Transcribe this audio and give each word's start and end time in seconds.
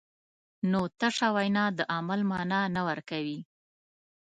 نو 0.71 0.81
تشه 0.99 1.27
وینا 1.35 1.65
د 1.77 1.79
عمل 1.95 2.21
مانا 2.31 2.61
نه 2.75 2.81
ورکوي. 2.87 3.39